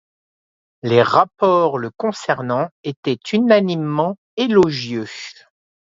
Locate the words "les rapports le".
0.81-1.91